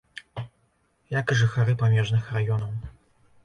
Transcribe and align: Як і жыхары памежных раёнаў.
Як 1.19 1.25
і 1.35 1.39
жыхары 1.43 1.77
памежных 1.85 2.35
раёнаў. 2.41 2.73